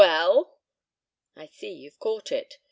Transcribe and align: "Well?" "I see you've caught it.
"Well?" 0.03 0.57
"I 1.35 1.45
see 1.45 1.71
you've 1.73 1.99
caught 1.99 2.31
it. 2.31 2.57